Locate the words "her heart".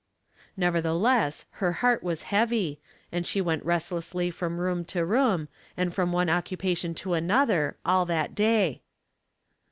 1.61-2.01